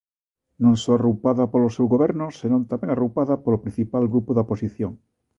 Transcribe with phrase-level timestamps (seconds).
[0.63, 4.91] Non só arroupada polo seu goberno, senón tamén arroupada polo principal grupo da oposición.